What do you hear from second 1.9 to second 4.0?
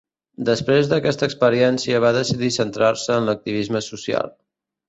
va decidir centrar-se en l'activisme